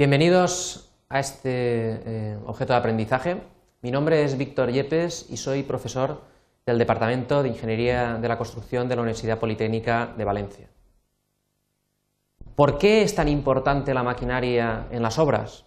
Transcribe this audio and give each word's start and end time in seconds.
Bienvenidos 0.00 0.90
a 1.10 1.20
este 1.20 1.42
eh, 1.44 2.38
objeto 2.46 2.72
de 2.72 2.78
aprendizaje. 2.78 3.42
Mi 3.82 3.90
nombre 3.90 4.24
es 4.24 4.38
Víctor 4.38 4.72
Yepes 4.72 5.26
y 5.28 5.36
soy 5.36 5.62
profesor 5.62 6.22
del 6.64 6.78
Departamento 6.78 7.42
de 7.42 7.50
Ingeniería 7.50 8.14
de 8.14 8.26
la 8.26 8.38
Construcción 8.38 8.88
de 8.88 8.96
la 8.96 9.02
Universidad 9.02 9.38
Politécnica 9.38 10.14
de 10.16 10.24
Valencia. 10.24 10.70
¿Por 12.56 12.78
qué 12.78 13.02
es 13.02 13.14
tan 13.14 13.28
importante 13.28 13.92
la 13.92 14.02
maquinaria 14.02 14.86
en 14.90 15.02
las 15.02 15.18
obras? 15.18 15.66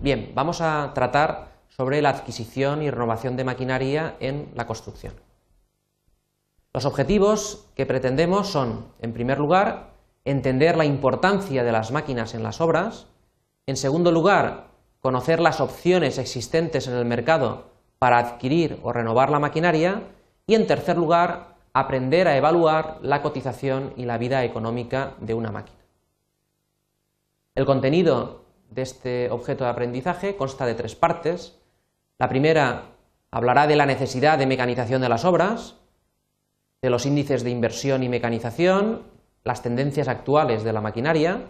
Bien, 0.00 0.32
vamos 0.34 0.60
a 0.60 0.90
tratar 0.92 1.52
sobre 1.68 2.02
la 2.02 2.08
adquisición 2.08 2.82
y 2.82 2.90
renovación 2.90 3.36
de 3.36 3.44
maquinaria 3.44 4.16
en 4.18 4.50
la 4.56 4.66
construcción. 4.66 5.14
Los 6.72 6.86
objetivos 6.86 7.68
que 7.76 7.86
pretendemos 7.86 8.48
son, 8.48 8.86
en 9.00 9.12
primer 9.12 9.38
lugar, 9.38 9.92
entender 10.24 10.76
la 10.76 10.86
importancia 10.86 11.62
de 11.62 11.70
las 11.70 11.92
máquinas 11.92 12.34
en 12.34 12.42
las 12.42 12.60
obras, 12.60 13.13
en 13.66 13.76
segundo 13.76 14.12
lugar, 14.12 14.68
conocer 15.00 15.40
las 15.40 15.60
opciones 15.60 16.18
existentes 16.18 16.86
en 16.86 16.94
el 16.94 17.04
mercado 17.04 17.70
para 17.98 18.18
adquirir 18.18 18.78
o 18.82 18.92
renovar 18.92 19.30
la 19.30 19.38
maquinaria 19.38 20.02
y, 20.46 20.54
en 20.54 20.66
tercer 20.66 20.96
lugar, 20.96 21.56
aprender 21.72 22.28
a 22.28 22.36
evaluar 22.36 22.98
la 23.02 23.22
cotización 23.22 23.92
y 23.96 24.04
la 24.04 24.18
vida 24.18 24.44
económica 24.44 25.14
de 25.20 25.34
una 25.34 25.50
máquina. 25.50 25.78
El 27.54 27.66
contenido 27.66 28.44
de 28.70 28.82
este 28.82 29.30
objeto 29.30 29.64
de 29.64 29.70
aprendizaje 29.70 30.36
consta 30.36 30.66
de 30.66 30.74
tres 30.74 30.94
partes. 30.94 31.58
La 32.18 32.28
primera 32.28 32.86
hablará 33.30 33.66
de 33.66 33.76
la 33.76 33.86
necesidad 33.86 34.38
de 34.38 34.46
mecanización 34.46 35.00
de 35.00 35.08
las 35.08 35.24
obras, 35.24 35.76
de 36.82 36.90
los 36.90 37.06
índices 37.06 37.44
de 37.44 37.50
inversión 37.50 38.02
y 38.02 38.08
mecanización, 38.08 39.02
las 39.42 39.62
tendencias 39.62 40.08
actuales 40.08 40.64
de 40.64 40.72
la 40.72 40.80
maquinaria, 40.80 41.46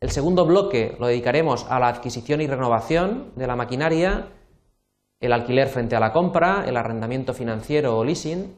el 0.00 0.10
segundo 0.10 0.44
bloque 0.44 0.94
lo 0.98 1.06
dedicaremos 1.06 1.66
a 1.70 1.80
la 1.80 1.88
adquisición 1.88 2.42
y 2.42 2.46
renovación 2.46 3.32
de 3.34 3.46
la 3.46 3.56
maquinaria, 3.56 4.28
el 5.20 5.32
alquiler 5.32 5.68
frente 5.68 5.96
a 5.96 6.00
la 6.00 6.12
compra, 6.12 6.64
el 6.66 6.76
arrendamiento 6.76 7.32
financiero 7.32 7.96
o 7.96 8.04
leasing. 8.04 8.54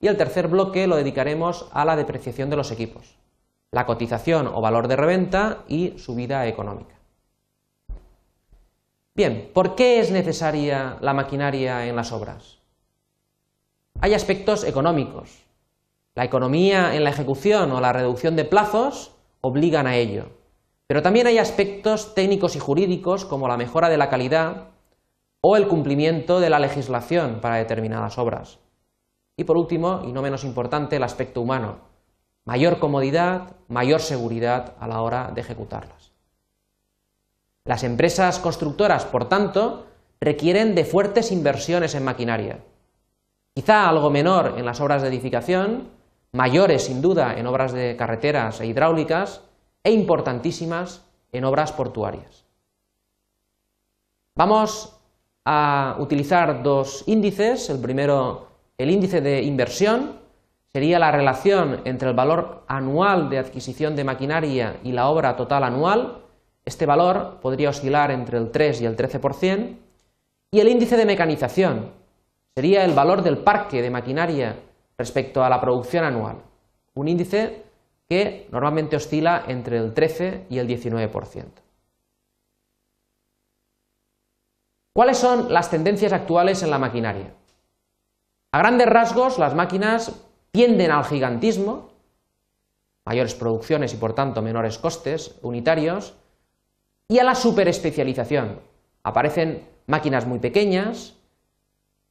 Y 0.00 0.06
el 0.06 0.16
tercer 0.16 0.48
bloque 0.48 0.86
lo 0.86 0.96
dedicaremos 0.96 1.68
a 1.72 1.84
la 1.84 1.96
depreciación 1.96 2.48
de 2.48 2.56
los 2.56 2.70
equipos, 2.70 3.18
la 3.70 3.84
cotización 3.84 4.46
o 4.46 4.62
valor 4.62 4.88
de 4.88 4.96
reventa 4.96 5.64
y 5.68 5.98
su 5.98 6.14
vida 6.14 6.46
económica. 6.46 6.94
Bien, 9.14 9.50
¿por 9.52 9.74
qué 9.74 10.00
es 10.00 10.10
necesaria 10.10 10.96
la 11.02 11.12
maquinaria 11.12 11.86
en 11.86 11.96
las 11.96 12.12
obras? 12.12 12.60
Hay 14.00 14.14
aspectos 14.14 14.64
económicos. 14.64 15.42
La 16.14 16.24
economía 16.24 16.94
en 16.94 17.04
la 17.04 17.10
ejecución 17.10 17.70
o 17.72 17.80
la 17.82 17.92
reducción 17.92 18.34
de 18.36 18.46
plazos 18.46 19.14
obligan 19.42 19.86
a 19.86 19.96
ello. 19.96 20.39
Pero 20.90 21.02
también 21.02 21.28
hay 21.28 21.38
aspectos 21.38 22.16
técnicos 22.16 22.56
y 22.56 22.58
jurídicos 22.58 23.24
como 23.24 23.46
la 23.46 23.56
mejora 23.56 23.88
de 23.88 23.96
la 23.96 24.10
calidad 24.10 24.70
o 25.40 25.56
el 25.56 25.68
cumplimiento 25.68 26.40
de 26.40 26.50
la 26.50 26.58
legislación 26.58 27.38
para 27.40 27.58
determinadas 27.58 28.18
obras. 28.18 28.58
Y 29.36 29.44
por 29.44 29.56
último, 29.56 30.02
y 30.04 30.10
no 30.10 30.20
menos 30.20 30.42
importante, 30.42 30.96
el 30.96 31.04
aspecto 31.04 31.42
humano. 31.42 31.76
Mayor 32.44 32.80
comodidad, 32.80 33.52
mayor 33.68 34.00
seguridad 34.00 34.74
a 34.80 34.88
la 34.88 35.02
hora 35.02 35.30
de 35.32 35.42
ejecutarlas. 35.42 36.10
Las 37.64 37.84
empresas 37.84 38.40
constructoras, 38.40 39.04
por 39.04 39.28
tanto, 39.28 39.86
requieren 40.20 40.74
de 40.74 40.84
fuertes 40.84 41.30
inversiones 41.30 41.94
en 41.94 42.02
maquinaria. 42.02 42.64
Quizá 43.54 43.88
algo 43.88 44.10
menor 44.10 44.54
en 44.58 44.66
las 44.66 44.80
obras 44.80 45.02
de 45.02 45.08
edificación, 45.08 45.90
mayores 46.32 46.86
sin 46.86 47.00
duda 47.00 47.38
en 47.38 47.46
obras 47.46 47.70
de 47.70 47.94
carreteras 47.94 48.60
e 48.60 48.66
hidráulicas, 48.66 49.42
e 49.82 49.92
importantísimas 49.92 51.04
en 51.32 51.44
obras 51.44 51.72
portuarias. 51.72 52.44
Vamos 54.34 54.96
a 55.44 55.96
utilizar 55.98 56.62
dos 56.62 57.04
índices. 57.06 57.70
El 57.70 57.80
primero, 57.80 58.48
el 58.78 58.90
índice 58.90 59.20
de 59.20 59.42
inversión, 59.42 60.18
sería 60.72 60.98
la 60.98 61.10
relación 61.10 61.80
entre 61.84 62.08
el 62.08 62.14
valor 62.14 62.64
anual 62.68 63.28
de 63.28 63.38
adquisición 63.38 63.96
de 63.96 64.04
maquinaria 64.04 64.78
y 64.84 64.92
la 64.92 65.08
obra 65.08 65.36
total 65.36 65.64
anual. 65.64 66.22
Este 66.64 66.86
valor 66.86 67.38
podría 67.40 67.70
oscilar 67.70 68.10
entre 68.10 68.38
el 68.38 68.50
3 68.50 68.82
y 68.82 68.86
el 68.86 68.96
13%. 68.96 69.76
Y 70.52 70.60
el 70.60 70.68
índice 70.68 70.96
de 70.96 71.06
mecanización 71.06 71.90
sería 72.54 72.84
el 72.84 72.92
valor 72.92 73.22
del 73.22 73.38
parque 73.38 73.82
de 73.82 73.90
maquinaria 73.90 74.56
respecto 74.98 75.42
a 75.42 75.48
la 75.48 75.60
producción 75.60 76.04
anual. 76.04 76.36
Un 76.94 77.08
índice 77.08 77.64
que 78.10 78.48
normalmente 78.50 78.96
oscila 78.96 79.44
entre 79.46 79.78
el 79.78 79.94
13 79.94 80.46
y 80.50 80.58
el 80.58 80.66
19%. 80.66 81.44
¿Cuáles 84.92 85.16
son 85.16 85.52
las 85.52 85.70
tendencias 85.70 86.12
actuales 86.12 86.64
en 86.64 86.70
la 86.70 86.80
maquinaria? 86.80 87.32
A 88.50 88.58
grandes 88.58 88.88
rasgos, 88.88 89.38
las 89.38 89.54
máquinas 89.54 90.26
tienden 90.50 90.90
al 90.90 91.04
gigantismo, 91.04 91.90
mayores 93.04 93.36
producciones 93.36 93.94
y 93.94 93.96
por 93.96 94.12
tanto 94.12 94.42
menores 94.42 94.78
costes 94.78 95.38
unitarios, 95.42 96.16
y 97.06 97.20
a 97.20 97.24
la 97.24 97.36
superespecialización. 97.36 98.58
Aparecen 99.04 99.68
máquinas 99.86 100.26
muy 100.26 100.40
pequeñas, 100.40 101.16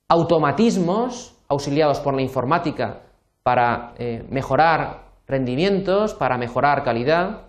automatismos 0.08 1.36
auxiliados 1.50 2.00
por 2.00 2.14
la 2.14 2.22
informática 2.22 3.02
para 3.44 3.96
eh, 3.98 4.26
mejorar 4.30 5.09
rendimientos 5.30 6.16
para 6.16 6.38
mejorar 6.38 6.84
calidad, 6.84 7.44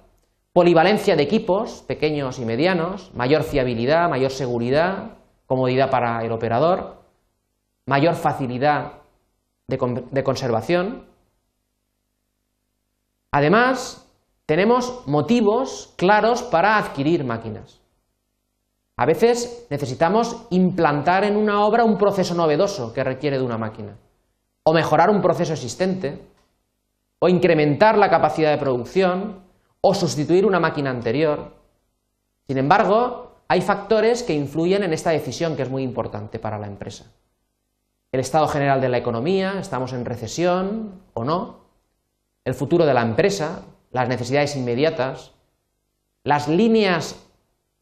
polivalencia 0.52 1.16
de 1.16 1.22
equipos 1.22 1.82
pequeños 1.88 2.38
y 2.38 2.44
medianos, 2.44 3.10
mayor 3.14 3.42
fiabilidad, 3.42 4.08
mayor 4.10 4.30
seguridad, 4.30 5.16
comodidad 5.46 5.90
para 5.90 6.22
el 6.22 6.30
operador, 6.30 7.02
mayor 7.86 8.14
facilidad 8.14 8.92
de, 9.66 10.22
conservación. 10.22 11.06
Además, 13.32 14.06
tenemos 14.44 15.02
motivos 15.06 15.94
claros 15.96 16.42
para 16.42 16.76
adquirir 16.76 17.24
máquinas. 17.24 17.80
A 18.96 19.06
veces 19.06 19.66
necesitamos 19.70 20.46
implantar 20.50 21.24
en 21.24 21.36
una 21.36 21.64
obra 21.64 21.84
un 21.84 21.96
proceso 21.96 22.34
novedoso 22.34 22.92
que 22.92 23.04
requiere 23.04 23.38
de 23.38 23.44
una 23.44 23.56
máquina, 23.56 23.96
o 24.64 24.74
mejorar 24.74 25.08
un 25.08 25.22
proceso 25.22 25.54
existente, 25.54 26.29
o 27.20 27.28
incrementar 27.28 27.96
la 27.96 28.10
capacidad 28.10 28.50
de 28.50 28.58
producción, 28.58 29.44
o 29.80 29.94
sustituir 29.94 30.44
una 30.44 30.58
máquina 30.58 30.90
anterior. 30.90 31.54
Sin 32.46 32.58
embargo, 32.58 33.36
hay 33.46 33.60
factores 33.60 34.22
que 34.22 34.34
influyen 34.34 34.82
en 34.82 34.92
esta 34.92 35.10
decisión 35.10 35.56
que 35.56 35.62
es 35.62 35.70
muy 35.70 35.82
importante 35.82 36.38
para 36.38 36.58
la 36.58 36.66
empresa. 36.66 37.12
El 38.12 38.20
estado 38.20 38.48
general 38.48 38.80
de 38.80 38.88
la 38.88 38.98
economía, 38.98 39.58
estamos 39.60 39.92
en 39.92 40.04
recesión 40.04 41.02
o 41.14 41.24
no, 41.24 41.60
el 42.44 42.54
futuro 42.54 42.86
de 42.86 42.94
la 42.94 43.02
empresa, 43.02 43.62
las 43.92 44.08
necesidades 44.08 44.56
inmediatas, 44.56 45.32
las 46.24 46.48
líneas 46.48 47.16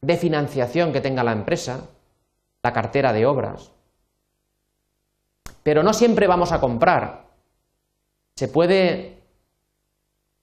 de 0.01 0.17
financiación 0.17 0.93
que 0.93 1.01
tenga 1.01 1.25
la 1.25 1.33
empresa, 1.33 1.89
la 2.63 2.73
cartera 2.73 3.13
de 3.13 3.27
obras. 3.27 3.71
Pero 5.63 5.83
no 5.83 5.93
siempre 5.93 6.27
vamos 6.27 6.53
a 6.53 6.61
comprar. 6.61 7.27
Se 8.37 8.49
puede 8.49 9.18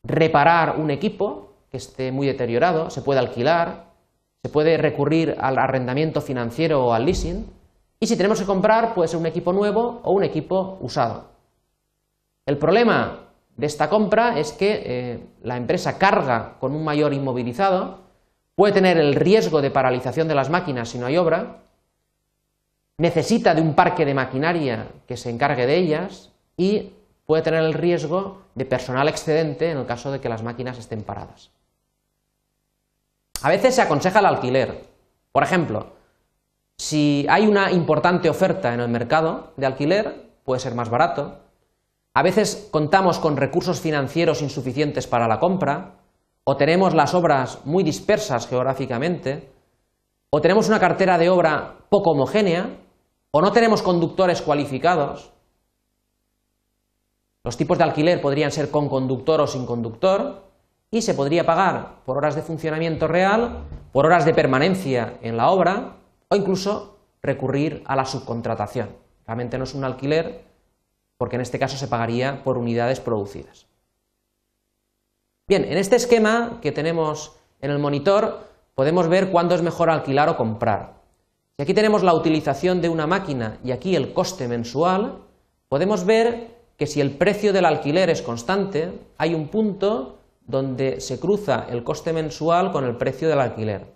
reparar 0.05 0.75
un 0.77 0.91
equipo 0.91 1.53
que 1.69 1.77
esté 1.77 2.11
muy 2.11 2.27
deteriorado, 2.27 2.89
se 2.89 3.01
puede 3.01 3.19
alquilar, 3.19 3.85
se 4.41 4.49
puede 4.49 4.77
recurrir 4.77 5.35
al 5.39 5.57
arrendamiento 5.57 6.21
financiero 6.21 6.85
o 6.85 6.93
al 6.93 7.05
leasing, 7.05 7.45
y 7.99 8.07
si 8.07 8.15
tenemos 8.15 8.39
que 8.39 8.45
comprar 8.45 8.93
puede 8.93 9.07
ser 9.07 9.19
un 9.19 9.25
equipo 9.25 9.51
nuevo 9.51 10.01
o 10.03 10.11
un 10.11 10.23
equipo 10.23 10.77
usado. 10.81 11.25
El 12.45 12.57
problema 12.57 13.21
de 13.57 13.65
esta 13.65 13.89
compra 13.89 14.37
es 14.37 14.51
que 14.51 14.83
eh, 14.85 15.19
la 15.43 15.57
empresa 15.57 15.97
carga 15.97 16.57
con 16.59 16.75
un 16.75 16.83
mayor 16.83 17.13
inmovilizado, 17.13 18.05
puede 18.55 18.73
tener 18.73 18.97
el 18.97 19.15
riesgo 19.15 19.61
de 19.61 19.71
paralización 19.71 20.27
de 20.27 20.35
las 20.35 20.49
máquinas 20.49 20.89
si 20.89 20.97
no 20.97 21.05
hay 21.05 21.17
obra, 21.17 21.63
necesita 22.97 23.53
de 23.53 23.61
un 23.61 23.73
parque 23.73 24.05
de 24.05 24.13
maquinaria 24.13 24.87
que 25.07 25.17
se 25.17 25.29
encargue 25.29 25.65
de 25.65 25.77
ellas 25.77 26.31
y 26.57 26.93
puede 27.25 27.43
tener 27.43 27.63
el 27.63 27.73
riesgo 27.73 28.41
de 28.55 28.65
personal 28.65 29.07
excedente 29.07 29.71
en 29.71 29.77
el 29.77 29.85
caso 29.85 30.11
de 30.11 30.19
que 30.19 30.29
las 30.29 30.43
máquinas 30.43 30.77
estén 30.77 31.03
paradas. 31.03 31.51
A 33.41 33.49
veces 33.49 33.75
se 33.75 33.81
aconseja 33.81 34.19
el 34.19 34.25
alquiler. 34.25 34.85
Por 35.31 35.43
ejemplo, 35.43 35.93
si 36.77 37.25
hay 37.29 37.47
una 37.47 37.71
importante 37.71 38.29
oferta 38.29 38.73
en 38.73 38.79
el 38.79 38.89
mercado 38.89 39.53
de 39.57 39.65
alquiler, 39.65 40.29
puede 40.43 40.59
ser 40.59 40.75
más 40.75 40.89
barato. 40.89 41.39
A 42.13 42.23
veces 42.23 42.69
contamos 42.71 43.19
con 43.19 43.37
recursos 43.37 43.79
financieros 43.79 44.41
insuficientes 44.41 45.07
para 45.07 45.27
la 45.27 45.39
compra, 45.39 45.95
o 46.43 46.57
tenemos 46.57 46.93
las 46.93 47.13
obras 47.13 47.59
muy 47.65 47.83
dispersas 47.83 48.47
geográficamente, 48.47 49.51
o 50.29 50.41
tenemos 50.41 50.67
una 50.67 50.79
cartera 50.79 51.17
de 51.17 51.29
obra 51.29 51.75
poco 51.89 52.11
homogénea, 52.11 52.77
o 53.31 53.41
no 53.41 53.51
tenemos 53.51 53.81
conductores 53.81 54.41
cualificados, 54.41 55.31
los 57.45 57.57
tipos 57.57 57.77
de 57.77 57.83
alquiler 57.83 58.21
podrían 58.21 58.51
ser 58.51 58.71
con 58.71 58.89
conductor 58.89 59.39
o 59.39 59.45
sin 59.45 59.67
conductor 59.67 60.41
y 60.89 61.03
se 61.03 61.13
podría 61.13 61.45
pagar 61.45 62.01
por 62.03 62.17
horas 62.17 62.33
de 62.33 62.41
funcionamiento 62.41 63.07
real, 63.07 63.65
por 63.91 64.07
horas 64.07 64.25
de 64.25 64.33
permanencia 64.33 65.19
en 65.21 65.37
la 65.37 65.51
obra 65.51 65.97
o 66.27 66.35
incluso 66.35 66.97
recurrir 67.21 67.83
a 67.85 67.95
la 67.95 68.05
subcontratación. 68.05 68.89
Realmente 69.27 69.59
no 69.59 69.65
es 69.65 69.75
un 69.75 69.83
alquiler 69.83 70.43
porque 71.17 71.35
en 71.35 71.43
este 71.43 71.59
caso 71.59 71.77
se 71.77 71.87
pagaría 71.87 72.43
por 72.43 72.57
unidades 72.57 72.99
producidas. 72.99 73.67
Bien, 75.47 75.65
en 75.65 75.77
este 75.77 75.97
esquema 75.97 76.57
que 76.63 76.71
tenemos 76.71 77.35
en 77.61 77.69
el 77.69 77.77
monitor 77.77 78.39
podemos 78.73 79.07
ver 79.07 79.29
cuándo 79.29 79.53
es 79.53 79.61
mejor 79.61 79.91
alquilar 79.91 80.29
o 80.29 80.35
comprar. 80.35 80.95
Si 81.57 81.61
aquí 81.61 81.75
tenemos 81.75 82.01
la 82.01 82.15
utilización 82.15 82.81
de 82.81 82.89
una 82.89 83.05
máquina 83.05 83.59
y 83.63 83.71
aquí 83.71 83.95
el 83.95 84.13
coste 84.13 84.47
mensual, 84.47 85.19
podemos 85.69 86.05
ver 86.05 86.54
que 86.77 86.87
si 86.87 87.01
el 87.01 87.11
precio 87.11 87.53
del 87.53 87.65
alquiler 87.65 88.09
es 88.09 88.21
constante, 88.21 88.91
hay 89.17 89.33
un 89.33 89.47
punto 89.47 90.19
donde 90.45 90.99
se 90.99 91.19
cruza 91.19 91.65
el 91.69 91.83
coste 91.83 92.13
mensual 92.13 92.71
con 92.71 92.85
el 92.85 92.97
precio 92.97 93.29
del 93.29 93.39
alquiler. 93.39 93.93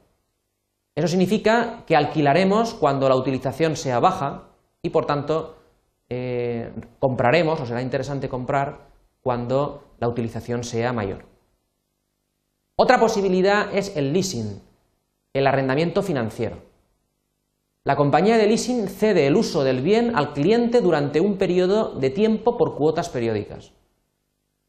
Eso 0.95 1.07
significa 1.07 1.83
que 1.85 1.95
alquilaremos 1.95 2.73
cuando 2.73 3.07
la 3.07 3.15
utilización 3.15 3.75
sea 3.75 3.99
baja 3.99 4.49
y 4.81 4.89
por 4.89 5.05
tanto 5.05 5.57
eh, 6.09 6.71
compraremos 6.99 7.61
o 7.61 7.65
será 7.65 7.81
interesante 7.81 8.29
comprar 8.29 8.89
cuando 9.21 9.83
la 9.99 10.07
utilización 10.07 10.63
sea 10.63 10.91
mayor. 10.91 11.25
Otra 12.75 12.99
posibilidad 12.99 13.75
es 13.75 13.95
el 13.95 14.13
leasing, 14.13 14.61
el 15.33 15.47
arrendamiento 15.47 16.01
financiero. 16.01 16.68
La 17.89 17.95
compañía 17.95 18.37
de 18.37 18.45
leasing 18.45 18.87
cede 18.87 19.25
el 19.25 19.35
uso 19.35 19.63
del 19.63 19.81
bien 19.81 20.15
al 20.15 20.33
cliente 20.33 20.79
durante 20.79 21.21
un 21.21 21.37
periodo 21.37 21.95
de 21.95 22.11
tiempo 22.11 22.55
por 22.55 22.75
cuotas 22.75 23.09
periódicas. 23.09 23.71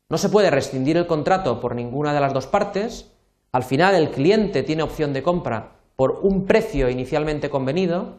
No 0.09 0.17
se 0.17 0.31
puede 0.31 0.51
rescindir 0.51 0.97
el 0.97 1.07
contrato 1.07 1.61
por 1.61 1.75
ninguna 1.75 2.15
de 2.15 2.21
las 2.21 2.33
dos 2.33 2.47
partes. 2.47 3.13
Al 3.53 3.63
final 3.63 3.95
el 3.95 4.11
cliente 4.11 4.63
tiene 4.63 4.83
opción 4.83 5.13
de 5.13 5.23
compra 5.23 5.73
por 5.97 6.21
un 6.23 6.47
precio 6.47 6.89
inicialmente 6.89 7.51
convenido. 7.51 8.15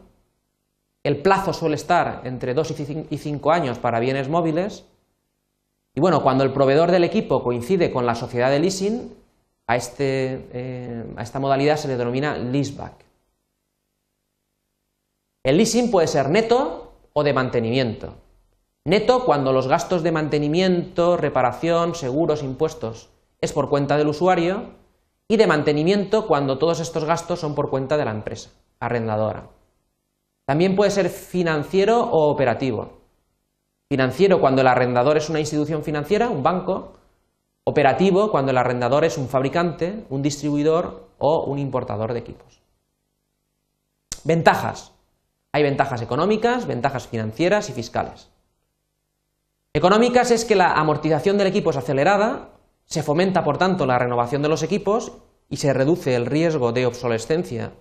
El 1.02 1.20
plazo 1.20 1.52
suele 1.52 1.74
estar 1.74 2.20
entre 2.22 2.54
2 2.54 2.72
y 3.10 3.18
5 3.18 3.50
años 3.50 3.80
para 3.80 3.98
bienes 3.98 4.28
móviles. 4.28 4.84
Y 5.96 6.00
bueno, 6.00 6.22
cuando 6.22 6.44
el 6.44 6.52
proveedor 6.52 6.92
del 6.92 7.02
equipo 7.02 7.42
coincide 7.42 7.90
con 7.90 8.06
la 8.06 8.14
sociedad 8.14 8.52
de 8.52 8.60
leasing, 8.60 9.12
a, 9.66 9.74
este, 9.74 10.46
eh, 10.52 11.04
a 11.16 11.22
esta 11.24 11.40
modalidad 11.40 11.76
se 11.76 11.88
le 11.88 11.96
denomina 11.96 12.38
leaseback. 12.38 13.10
El 15.44 15.56
leasing 15.56 15.90
puede 15.90 16.06
ser 16.06 16.30
neto 16.30 16.92
o 17.12 17.24
de 17.24 17.32
mantenimiento. 17.32 18.14
Neto 18.84 19.24
cuando 19.24 19.52
los 19.52 19.66
gastos 19.66 20.04
de 20.04 20.12
mantenimiento, 20.12 21.16
reparación, 21.16 21.96
seguros, 21.96 22.44
impuestos 22.44 23.10
es 23.40 23.52
por 23.52 23.68
cuenta 23.68 23.96
del 23.96 24.08
usuario 24.08 24.70
y 25.26 25.36
de 25.36 25.48
mantenimiento 25.48 26.28
cuando 26.28 26.58
todos 26.58 26.78
estos 26.78 27.04
gastos 27.04 27.40
son 27.40 27.56
por 27.56 27.70
cuenta 27.70 27.96
de 27.96 28.04
la 28.04 28.12
empresa, 28.12 28.50
arrendadora. 28.78 29.48
También 30.44 30.76
puede 30.76 30.92
ser 30.92 31.08
financiero 31.08 32.00
o 32.00 32.30
operativo. 32.30 33.00
Financiero 33.88 34.40
cuando 34.40 34.60
el 34.60 34.68
arrendador 34.68 35.16
es 35.16 35.28
una 35.28 35.40
institución 35.40 35.82
financiera, 35.82 36.28
un 36.28 36.42
banco. 36.42 36.92
Operativo 37.64 38.30
cuando 38.30 38.52
el 38.52 38.58
arrendador 38.58 39.04
es 39.04 39.18
un 39.18 39.28
fabricante, 39.28 40.04
un 40.08 40.22
distribuidor 40.22 41.08
o 41.18 41.44
un 41.44 41.58
importador 41.58 42.12
de 42.12 42.20
equipos. 42.20 42.60
Ventajas. 44.24 44.92
Hay 45.52 45.62
ventajas 45.62 46.00
económicas, 46.00 46.66
ventajas 46.66 47.06
financieras 47.06 47.68
y 47.68 47.72
fiscales. 47.72 48.28
Económicas 49.74 50.30
es 50.30 50.44
que 50.44 50.54
la 50.54 50.72
amortización 50.74 51.38
del 51.38 51.46
equipo 51.46 51.70
es 51.70 51.76
acelerada, 51.76 52.50
se 52.84 53.02
fomenta 53.02 53.44
por 53.44 53.58
tanto 53.58 53.86
la 53.86 53.98
renovación 53.98 54.42
de 54.42 54.48
los 54.48 54.62
equipos 54.62 55.12
y 55.48 55.58
se 55.58 55.72
reduce 55.72 56.14
el 56.14 56.26
riesgo 56.26 56.72
de 56.72 56.86
obsolescencia. 56.86 57.72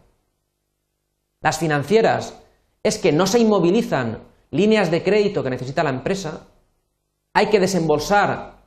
Las 1.41 1.57
financieras 1.57 2.37
es 2.83 2.97
que 2.97 3.11
no 3.11 3.27
se 3.27 3.39
inmovilizan 3.39 4.19
líneas 4.51 4.91
de 4.91 5.03
crédito 5.03 5.43
que 5.43 5.49
necesita 5.49 5.83
la 5.83 5.89
empresa, 5.89 6.47
hay 7.33 7.47
que 7.47 7.59
desembolsar 7.59 8.57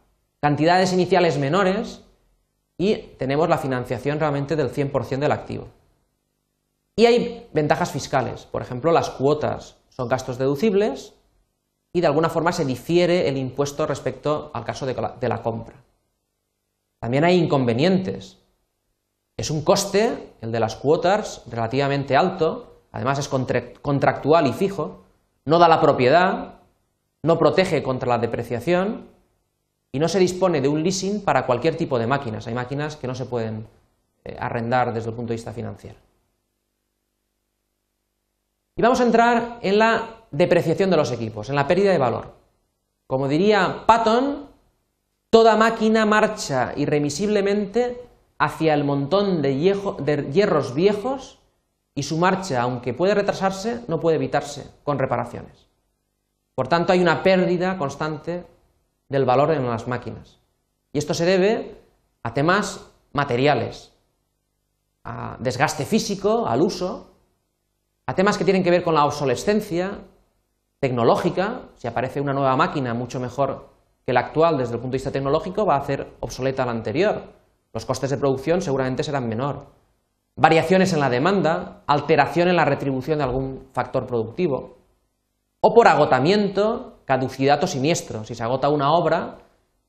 cantidades 0.40 0.92
iniciales 0.92 1.38
menores 1.38 2.02
y 2.78 2.96
tenemos 3.18 3.48
la 3.48 3.58
financiación 3.58 4.18
realmente 4.18 4.56
del 4.56 4.72
100% 4.72 5.18
del 5.18 5.32
activo. 5.32 5.68
Y 6.96 7.06
hay 7.06 7.48
ventajas 7.52 7.90
fiscales, 7.90 8.46
por 8.46 8.62
ejemplo, 8.62 8.92
las 8.92 9.10
cuotas 9.10 9.76
son 9.88 10.08
gastos 10.08 10.38
deducibles 10.38 11.14
y 11.92 12.00
de 12.00 12.06
alguna 12.06 12.28
forma 12.28 12.52
se 12.52 12.64
difiere 12.64 13.28
el 13.28 13.36
impuesto 13.36 13.86
respecto 13.86 14.50
al 14.52 14.64
caso 14.64 14.86
de 14.86 15.28
la, 15.28 15.42
compra. 15.42 15.76
También 17.00 17.24
hay 17.24 17.36
inconvenientes. 17.36 18.38
Es 19.36 19.50
un 19.50 19.62
coste, 19.62 20.34
el 20.40 20.50
de 20.50 20.60
las 20.60 20.76
cuotas, 20.76 21.42
relativamente 21.48 22.16
alto, 22.16 22.80
además 22.90 23.18
es 23.18 23.28
contractual 23.28 24.46
y 24.46 24.52
fijo, 24.52 25.04
no 25.44 25.58
da 25.58 25.68
la 25.68 25.80
propiedad, 25.80 26.60
no 27.22 27.38
protege 27.38 27.82
contra 27.82 28.08
la 28.08 28.18
depreciación 28.18 29.08
y 29.92 29.98
no 29.98 30.08
se 30.08 30.18
dispone 30.18 30.60
de 30.60 30.68
un 30.68 30.82
leasing 30.82 31.22
para 31.22 31.46
cualquier 31.46 31.76
tipo 31.76 31.98
de 31.98 32.06
máquinas. 32.06 32.46
Hay 32.46 32.54
máquinas 32.54 32.96
que 32.96 33.06
no 33.06 33.14
se 33.14 33.26
pueden 33.26 33.66
eh, 34.24 34.36
arrendar 34.38 34.92
desde 34.92 35.10
el 35.10 35.16
punto 35.16 35.30
de 35.30 35.36
vista 35.36 35.52
financiero. 35.52 36.03
Y 38.76 38.82
vamos 38.82 39.00
a 39.00 39.04
entrar 39.04 39.58
en 39.62 39.78
la 39.78 40.26
depreciación 40.30 40.90
de 40.90 40.96
los 40.96 41.12
equipos, 41.12 41.48
en 41.48 41.54
la 41.54 41.66
pérdida 41.66 41.92
de 41.92 41.98
valor. 41.98 42.34
Como 43.06 43.28
diría 43.28 43.84
Patton, 43.86 44.48
toda 45.30 45.56
máquina 45.56 46.06
marcha 46.06 46.72
irremisiblemente 46.76 48.00
hacia 48.38 48.74
el 48.74 48.82
montón 48.82 49.42
de, 49.42 49.56
hierros 50.32 50.74
viejos 50.74 51.38
y 51.94 52.02
su 52.02 52.18
marcha, 52.18 52.62
aunque 52.62 52.94
puede 52.94 53.14
retrasarse, 53.14 53.84
no 53.86 54.00
puede 54.00 54.16
evitarse 54.16 54.68
con 54.82 54.98
reparaciones. 54.98 55.68
Por 56.56 56.66
tanto, 56.66 56.92
hay 56.92 57.00
una 57.00 57.22
pérdida 57.22 57.78
constante 57.78 58.44
del 59.08 59.24
valor 59.24 59.52
en 59.52 59.68
las 59.68 59.86
máquinas. 59.86 60.40
Y 60.92 60.98
esto 60.98 61.14
se 61.14 61.24
debe 61.24 61.78
a 62.24 62.34
temas 62.34 62.90
materiales, 63.12 63.92
a 65.04 65.36
desgaste 65.38 65.84
físico, 65.84 66.46
al 66.48 66.62
uso, 66.62 67.13
a 68.06 68.14
temas 68.14 68.36
que 68.36 68.44
tienen 68.44 68.62
que 68.62 68.70
ver 68.70 68.82
con 68.82 68.94
la 68.94 69.04
obsolescencia 69.04 69.98
tecnológica, 70.78 71.62
si 71.76 71.88
aparece 71.88 72.20
una 72.20 72.34
nueva 72.34 72.56
máquina 72.56 72.92
mucho 72.92 73.18
mejor 73.18 73.68
que 74.04 74.12
la 74.12 74.20
actual 74.20 74.58
desde 74.58 74.74
el 74.74 74.80
punto 74.80 74.92
de 74.92 74.96
vista 74.96 75.10
tecnológico, 75.10 75.64
va 75.64 75.76
a 75.76 75.78
hacer 75.78 76.06
obsoleta 76.20 76.66
la 76.66 76.72
anterior. 76.72 77.22
Los 77.72 77.86
costes 77.86 78.10
de 78.10 78.18
producción 78.18 78.60
seguramente 78.60 79.02
serán 79.02 79.28
menor. 79.28 79.66
Variaciones 80.36 80.92
en 80.92 81.00
la 81.00 81.08
demanda, 81.08 81.82
alteración 81.86 82.48
en 82.48 82.56
la 82.56 82.64
retribución 82.64 83.18
de 83.18 83.24
algún 83.24 83.68
factor 83.72 84.06
productivo. 84.06 84.76
O 85.60 85.72
por 85.72 85.88
agotamiento, 85.88 86.98
caducidad 87.06 87.62
o 87.64 87.66
siniestro. 87.66 88.24
Si 88.24 88.34
se 88.34 88.42
agota 88.42 88.68
una 88.68 88.92
obra 88.92 89.38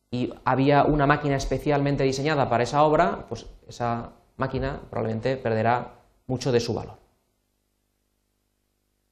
y 0.09 0.33
había 0.45 0.85
una 0.85 1.05
máquina 1.05 1.35
especialmente 1.35 2.05
diseñada 2.05 2.47
para 2.47 2.63
esa 2.63 2.83
obra, 2.83 3.25
pues 3.27 3.47
esa 3.67 4.11
máquina 4.37 4.79
probablemente 4.89 5.35
perderá 5.35 5.95
mucho 6.27 6.53
de 6.53 6.61
su 6.61 6.73
valor. 6.73 7.04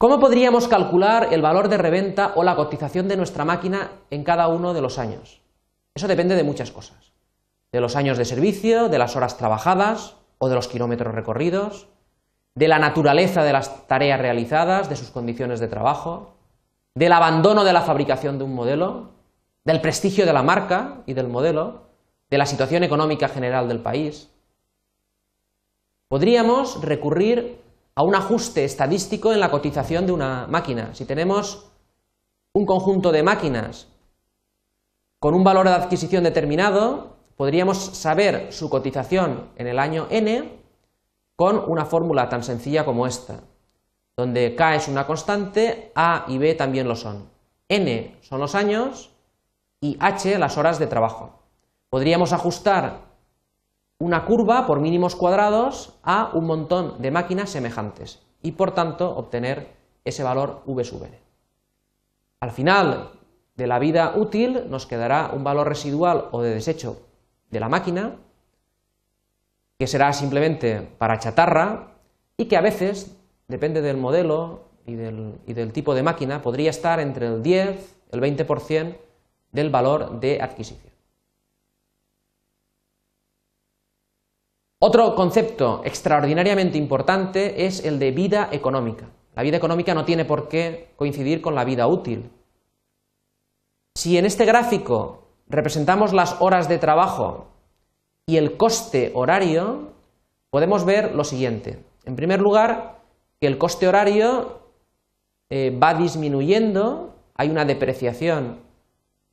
¿Cómo 0.03 0.19
podríamos 0.19 0.67
calcular 0.67 1.29
el 1.31 1.41
valor 1.41 1.69
de 1.69 1.77
reventa 1.77 2.33
o 2.35 2.43
la 2.43 2.57
cotización 2.57 3.07
de 3.07 3.15
nuestra 3.15 3.45
máquina 3.45 3.89
en 4.09 4.25
cada 4.25 4.49
uno 4.49 4.73
de 4.73 4.81
los 4.81 4.99
años? 4.99 5.39
Eso 5.95 6.09
depende 6.09 6.35
de 6.35 6.43
muchas 6.43 6.71
cosas. 6.71 7.13
De 7.71 7.79
los 7.79 7.95
años 7.95 8.17
de 8.17 8.25
servicio, 8.25 8.89
de 8.89 8.97
las 8.97 9.15
horas 9.15 9.37
trabajadas 9.37 10.17
o 10.39 10.49
de 10.49 10.55
los 10.55 10.67
kilómetros 10.67 11.15
recorridos, 11.15 11.87
de 12.53 12.67
la 12.67 12.79
naturaleza 12.79 13.45
de 13.45 13.53
las 13.53 13.87
tareas 13.87 14.19
realizadas, 14.19 14.89
de 14.89 14.97
sus 14.97 15.09
condiciones 15.09 15.61
de 15.61 15.69
trabajo, 15.69 16.33
del 16.95 17.13
abandono 17.13 17.63
de 17.63 17.71
la 17.71 17.83
fabricación 17.83 18.37
de 18.37 18.43
un 18.43 18.55
modelo, 18.55 19.11
del 19.63 19.79
prestigio 19.79 20.25
de 20.25 20.33
la 20.33 20.43
marca 20.43 20.97
y 21.05 21.13
del 21.13 21.29
modelo, 21.29 21.83
de 22.29 22.39
la 22.39 22.45
situación 22.45 22.83
económica 22.83 23.29
general 23.29 23.69
del 23.69 23.79
país. 23.79 24.29
Podríamos 26.09 26.81
recurrir 26.81 27.62
a 27.95 28.03
un 28.03 28.15
ajuste 28.15 28.63
estadístico 28.63 29.33
en 29.33 29.39
la 29.39 29.51
cotización 29.51 30.05
de 30.05 30.11
una 30.11 30.47
máquina. 30.47 30.93
Si 30.93 31.05
tenemos 31.05 31.69
un 32.53 32.65
conjunto 32.65 33.11
de 33.11 33.23
máquinas 33.23 33.87
con 35.19 35.33
un 35.33 35.43
valor 35.43 35.67
de 35.67 35.75
adquisición 35.75 36.23
determinado, 36.23 37.17
podríamos 37.37 37.77
saber 37.77 38.51
su 38.51 38.69
cotización 38.69 39.49
en 39.55 39.67
el 39.67 39.79
año 39.79 40.07
n 40.09 40.59
con 41.35 41.63
una 41.67 41.85
fórmula 41.85 42.29
tan 42.29 42.43
sencilla 42.43 42.85
como 42.85 43.07
esta, 43.07 43.41
donde 44.15 44.55
k 44.55 44.75
es 44.75 44.87
una 44.87 45.07
constante, 45.07 45.91
a 45.95 46.25
y 46.27 46.37
b 46.37 46.53
también 46.55 46.87
lo 46.87 46.95
son. 46.95 47.29
n 47.69 48.17
son 48.21 48.39
los 48.39 48.55
años 48.55 49.11
y 49.81 49.97
h 49.99 50.37
las 50.37 50.57
horas 50.57 50.77
de 50.77 50.87
trabajo. 50.87 51.39
Podríamos 51.89 52.33
ajustar 52.33 53.12
una 54.03 54.25
curva 54.25 54.67
por 54.67 54.81
mínimos 54.81 55.15
cuadrados 55.15 55.97
a 56.03 56.31
un 56.33 56.45
montón 56.45 57.01
de 57.01 57.09
máquinas 57.09 57.49
semejantes 57.49 58.21
y 58.41 58.51
por 58.51 58.73
tanto 58.73 59.15
obtener 59.15 59.77
ese 60.03 60.23
valor 60.23 60.61
V 60.65 60.83
sub 60.83 61.05
n. 61.05 61.17
Al 62.41 62.51
final 62.51 63.11
de 63.55 63.65
la 63.65 63.79
vida 63.79 64.11
útil 64.17 64.69
nos 64.69 64.85
quedará 64.87 65.31
un 65.33 65.45
valor 65.45 65.69
residual 65.69 66.27
o 66.33 66.41
de 66.41 66.53
desecho 66.53 67.07
de 67.49 67.61
la 67.61 67.69
máquina 67.69 68.17
que 69.79 69.87
será 69.87 70.11
simplemente 70.11 70.81
para 70.97 71.19
chatarra 71.19 71.95
y 72.35 72.45
que 72.45 72.57
a 72.57 72.61
veces, 72.61 73.15
depende 73.47 73.81
del 73.81 73.95
modelo 73.95 74.67
y 74.85 74.95
del, 74.95 75.39
y 75.47 75.53
del 75.53 75.71
tipo 75.71 75.95
de 75.95 76.03
máquina, 76.03 76.41
podría 76.41 76.71
estar 76.71 76.99
entre 76.99 77.27
el 77.27 77.41
10, 77.41 77.95
el 78.11 78.19
20% 78.21 78.97
del 79.53 79.69
valor 79.69 80.19
de 80.19 80.41
adquisición. 80.41 80.92
Otro 84.85 85.15
concepto 85.15 85.81
extraordinariamente 85.85 86.77
importante 86.77 87.65
es 87.65 87.85
el 87.85 87.99
de 87.99 88.11
vida 88.11 88.49
económica. 88.51 89.05
La 89.33 89.41
vida 89.41 89.55
económica 89.55 89.93
no 89.93 90.03
tiene 90.03 90.25
por 90.25 90.49
qué 90.49 90.91
coincidir 90.97 91.41
con 91.41 91.55
la 91.55 91.63
vida 91.63 91.87
útil. 91.87 92.29
Si 93.95 94.17
en 94.17 94.25
este 94.25 94.43
gráfico 94.43 95.29
representamos 95.47 96.11
las 96.11 96.35
horas 96.41 96.67
de 96.67 96.79
trabajo 96.79 97.47
y 98.25 98.35
el 98.35 98.57
coste 98.57 99.13
horario, 99.15 99.93
podemos 100.49 100.83
ver 100.83 101.15
lo 101.15 101.23
siguiente. 101.23 101.81
En 102.03 102.17
primer 102.17 102.41
lugar, 102.41 102.99
que 103.39 103.47
el 103.47 103.57
coste 103.57 103.87
horario 103.87 104.63
eh, 105.49 105.79
va 105.81 105.93
disminuyendo, 105.93 107.15
hay 107.35 107.49
una 107.49 107.63
depreciación 107.63 108.59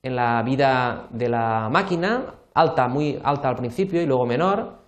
en 0.04 0.14
la 0.14 0.44
vida 0.44 1.08
de 1.10 1.28
la 1.28 1.68
máquina, 1.72 2.36
alta, 2.54 2.86
muy 2.86 3.20
alta 3.24 3.48
al 3.48 3.56
principio 3.56 4.00
y 4.00 4.06
luego 4.06 4.26
menor, 4.26 4.79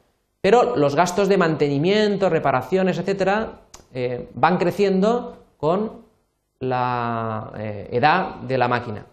pero 0.43 0.77
los 0.77 0.97
gastos 0.97 1.29
de 1.29 1.39
mantenimiento, 1.39 2.29
reparaciones, 2.29 2.99
etcétera, 2.99 3.61
eh, 3.95 4.29
van 4.35 4.59
creciendo 4.59 5.39
con 5.57 6.03
la 6.59 7.53
eh, 7.57 7.89
edad 7.93 8.37
de 8.41 8.59
la 8.59 8.67
máquina. 8.67 9.07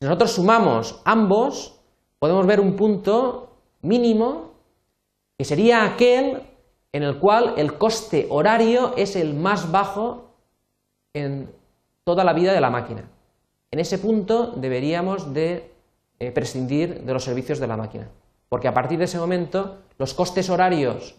Si 0.00 0.06
nosotros 0.06 0.30
sumamos 0.30 1.00
ambos, 1.04 1.80
podemos 2.20 2.46
ver 2.46 2.60
un 2.60 2.76
punto 2.76 3.50
mínimo 3.82 4.52
que 5.36 5.44
sería 5.44 5.84
aquel 5.84 6.42
en 6.92 7.02
el 7.02 7.18
cual 7.18 7.54
el 7.56 7.76
coste 7.76 8.28
horario 8.30 8.94
es 8.96 9.16
el 9.16 9.34
más 9.34 9.72
bajo 9.72 10.30
en 11.12 11.50
toda 12.04 12.22
la 12.22 12.32
vida 12.32 12.52
de 12.52 12.60
la 12.60 12.70
máquina. 12.70 13.10
En 13.72 13.80
ese 13.80 13.98
punto 13.98 14.52
deberíamos 14.54 15.34
de 15.34 15.72
eh, 16.20 16.30
prescindir 16.30 17.02
de 17.02 17.12
los 17.12 17.24
servicios 17.24 17.58
de 17.58 17.66
la 17.66 17.76
máquina 17.76 18.08
porque 18.54 18.68
a 18.68 18.72
partir 18.72 19.00
de 19.00 19.06
ese 19.06 19.18
momento 19.18 19.82
los 19.98 20.14
costes 20.14 20.48
horarios 20.48 21.16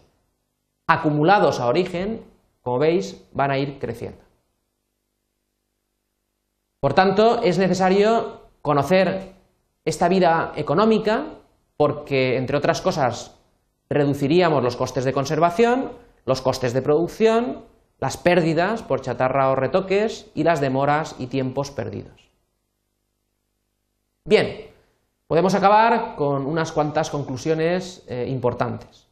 acumulados 0.86 1.60
a 1.60 1.66
origen, 1.66 2.24
como 2.62 2.78
veis, 2.78 3.28
van 3.32 3.50
a 3.50 3.58
ir 3.58 3.78
creciendo. 3.78 4.24
Por 6.80 6.94
tanto, 6.94 7.42
es 7.42 7.58
necesario 7.58 8.40
conocer 8.62 9.34
esta 9.84 10.08
vida 10.08 10.54
económica 10.56 11.26
porque, 11.76 12.38
entre 12.38 12.56
otras 12.56 12.80
cosas, 12.80 13.36
reduciríamos 13.90 14.64
los 14.64 14.76
costes 14.76 15.04
de 15.04 15.12
conservación, 15.12 15.92
los 16.24 16.40
costes 16.40 16.72
de 16.72 16.80
producción, 16.80 17.66
las 17.98 18.16
pérdidas 18.16 18.82
por 18.82 19.02
chatarra 19.02 19.50
o 19.50 19.56
retoques 19.56 20.30
y 20.34 20.42
las 20.42 20.62
demoras 20.62 21.16
y 21.18 21.26
tiempos 21.26 21.70
perdidos. 21.70 22.30
Bien, 24.24 24.74
Podemos 25.26 25.56
acabar 25.56 26.14
con 26.14 26.46
unas 26.46 26.70
cuantas 26.70 27.10
conclusiones 27.10 28.04
eh, 28.06 28.26
importantes. 28.28 29.08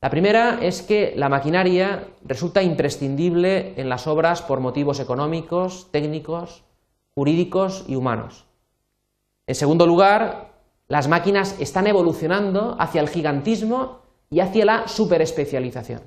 La 0.00 0.10
primera 0.10 0.58
es 0.60 0.82
que 0.82 1.12
la 1.16 1.28
maquinaria 1.28 2.08
resulta 2.24 2.62
imprescindible 2.62 3.74
en 3.80 3.88
las 3.88 4.08
obras 4.08 4.42
por 4.42 4.58
motivos 4.58 4.98
económicos, 4.98 5.90
técnicos, 5.92 6.64
jurídicos 7.14 7.84
y 7.86 7.94
humanos. 7.94 8.46
En 9.46 9.54
segundo 9.54 9.86
lugar, 9.86 10.50
las 10.88 11.06
máquinas 11.06 11.56
están 11.60 11.86
evolucionando 11.86 12.76
hacia 12.78 13.00
el 13.00 13.08
gigantismo 13.08 14.00
y 14.30 14.40
hacia 14.40 14.64
la 14.64 14.88
superespecialización. 14.88 16.02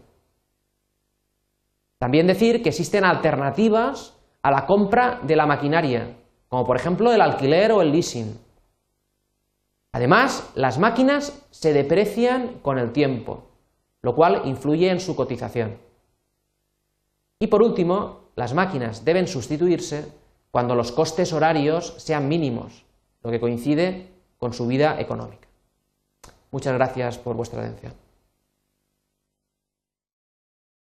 También 2.00 2.28
decir 2.28 2.64
que 2.64 2.70
existen 2.70 3.06
alternativas 3.06 4.18
a 4.42 4.52
la 4.52 4.66
compra 4.66 5.20
de 5.24 5.36
la 5.36 5.46
maquinaria, 5.46 6.18
como 6.50 6.66
por 6.66 6.76
ejemplo 6.76 7.14
el 7.14 7.22
alquiler 7.22 7.72
o 7.72 7.82
el 7.82 7.92
leasing 7.92 8.51
Además, 9.92 10.50
las 10.56 10.80
máquinas 10.80 11.42
se 11.52 11.74
deprecian 11.74 12.60
con 12.62 12.80
el 12.80 12.92
tiempo, 12.92 13.44
lo 14.02 14.16
cual 14.16 14.44
influye 14.46 14.90
en 14.90 15.00
su 15.00 15.16
cotización. 15.16 15.78
Y 17.40 17.48
por 17.48 17.62
último, 17.62 18.22
las 18.36 18.54
máquinas 18.54 19.04
deben 19.04 19.28
sustituirse 19.28 20.06
cuando 20.52 20.76
los 20.76 20.92
costes 20.92 21.34
horarios 21.34 21.96
sean 21.98 22.28
mínimos, 22.28 22.86
lo 23.24 23.32
que 23.32 23.40
coincide 23.40 24.08
con 24.38 24.54
su 24.54 24.68
vida 24.68 25.00
económica. 25.00 25.48
Muchas 26.52 26.74
gracias 26.74 27.18
por 27.18 27.36
vuestra 27.36 27.62
atención. 27.62 27.94